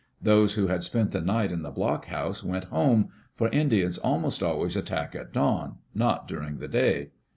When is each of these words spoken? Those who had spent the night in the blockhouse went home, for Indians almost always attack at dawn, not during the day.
Those 0.19 0.55
who 0.55 0.65
had 0.65 0.83
spent 0.83 1.11
the 1.11 1.21
night 1.21 1.51
in 1.51 1.61
the 1.61 1.69
blockhouse 1.69 2.43
went 2.43 2.63
home, 2.73 3.09
for 3.35 3.49
Indians 3.49 3.99
almost 3.99 4.41
always 4.41 4.75
attack 4.75 5.13
at 5.13 5.31
dawn, 5.31 5.77
not 5.93 6.27
during 6.27 6.57
the 6.57 6.67
day. 6.67 7.11